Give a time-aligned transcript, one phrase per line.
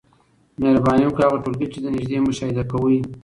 [0.61, 2.97] مهرباني وکړئ هغه ټولګي چي له نیژدې مشاهده کوی